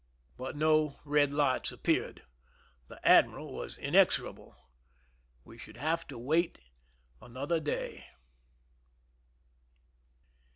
But 0.35 0.55
no 0.55 0.99
red 1.05 1.31
lights 1.31 1.71
appeared. 1.71 2.23
The 2.87 2.99
admiral 3.07 3.53
was 3.53 3.77
inexorable. 3.77 4.57
We 5.45 5.59
should 5.59 5.77
have 5.77 6.07
to 6.07 6.17
wait 6.17 6.57
another 7.21 7.59
day. 7.59 8.05